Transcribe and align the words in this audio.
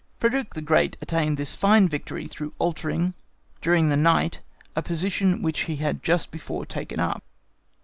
Frederick 0.17 0.55
the 0.55 0.63
Great 0.63 0.97
gained 1.05 1.37
this 1.37 1.53
fine 1.55 1.87
victory 1.87 2.25
through 2.27 2.53
altering 2.57 3.13
during 3.61 3.89
the 3.89 3.95
night 3.95 4.41
a 4.75 4.81
position 4.81 5.43
which 5.43 5.65
he 5.69 5.75
had 5.75 6.01
just 6.01 6.31
before 6.31 6.65
taken 6.65 6.99
up. 6.99 7.21